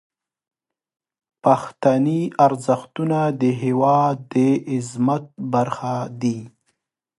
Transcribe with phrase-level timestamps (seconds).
[1.43, 4.35] پښتني ارزښتونه د هیواد د
[4.73, 6.39] عظمت برخه دي.